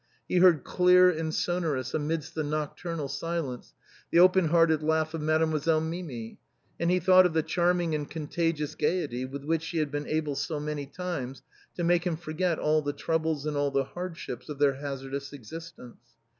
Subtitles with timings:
[0.27, 3.75] He heard clear and sonorous, amidst the nocturnal silence,
[4.09, 6.39] the open hearted laugh of Mademoiselle Mimi,
[6.79, 10.07] and he thought of the charm ing and contagious gaiety with which she had been
[10.07, 11.43] able so many times
[11.75, 15.99] to make him forget all the troubles and all the hardships of their hazardous existence.